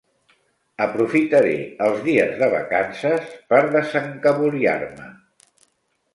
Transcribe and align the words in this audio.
Aprofitaré 0.85 1.51
els 1.87 1.99
dies 2.07 2.33
de 2.39 2.49
vacances 2.55 3.29
per 3.53 3.61
desencaboriar-me. 3.77 5.13